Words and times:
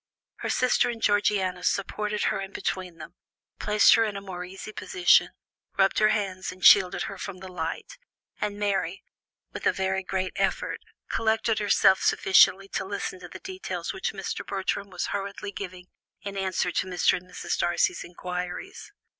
Her 0.37 0.49
sister 0.49 0.89
and 0.89 0.99
Georgiana 0.99 1.63
supported 1.63 2.23
her 2.23 2.41
in 2.41 2.53
between 2.53 2.97
them, 2.97 3.13
placed 3.59 3.93
her 3.93 4.03
in 4.03 4.17
a 4.17 4.19
more 4.19 4.43
easy 4.43 4.71
position, 4.71 5.29
rubbed 5.77 5.99
her 5.99 6.07
hands 6.09 6.51
and 6.51 6.65
shielded 6.65 7.03
her 7.03 7.19
from 7.19 7.37
the 7.37 7.47
light; 7.47 7.99
and 8.39 8.57
Mary, 8.57 9.03
with 9.53 9.67
a 9.67 9.71
very 9.71 10.01
great 10.01 10.33
effort, 10.37 10.79
collected 11.07 11.59
herself 11.59 12.01
sufficiently 12.01 12.67
to 12.69 12.83
listen 12.83 13.19
to 13.19 13.27
the 13.29 13.39
details 13.41 13.93
which 13.93 14.11
Mr. 14.11 14.43
Bertram 14.43 14.89
was 14.89 15.05
hurriedly 15.13 15.51
giving 15.51 15.85
in 16.23 16.35
answer 16.35 16.71
to 16.71 16.87
Mr. 16.87 17.17
and 17.17 17.29
Mrs. 17.29 17.59
Darcy's 17.59 18.03
inquiries. 18.03 18.91